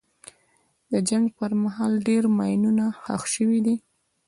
[0.91, 3.75] د جنګ پر مهال ډېر ماینونه ښخ شوي دي.